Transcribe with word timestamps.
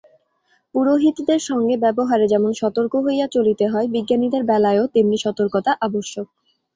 পুরোহিতদের 0.75 1.39
সঙ্গে 1.49 1.75
ব্যবহারে 1.77 2.25
যেমন 2.27 2.51
সতর্ক 2.53 2.93
হইয়া 3.05 3.25
চলিতে 3.27 3.65
হয়, 3.67 3.87
বিজ্ঞানীদের 3.87 4.43
বেলায়ও 4.43 4.85
তেমনি 4.93 5.17
সতর্কতা 5.25 5.71
আবশ্যক। 5.81 6.27